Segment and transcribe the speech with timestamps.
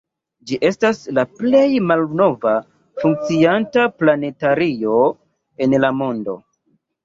[0.51, 2.55] Ĝi estas la plej malnova
[3.03, 4.99] funkcianta planetario
[5.67, 6.41] en la mondo.